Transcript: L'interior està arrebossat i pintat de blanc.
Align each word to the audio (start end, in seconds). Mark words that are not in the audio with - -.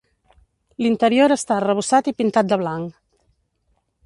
L'interior 0.85 1.35
està 1.37 1.53
arrebossat 1.57 2.11
i 2.13 2.17
pintat 2.23 2.53
de 2.55 2.61
blanc. 2.63 2.99